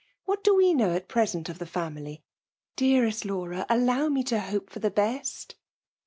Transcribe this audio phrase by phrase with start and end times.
[0.25, 2.23] What do we know at present of the faiii9y?
[2.75, 3.67] Dearest Laura!
[3.69, 5.53] aflow me to hope for the best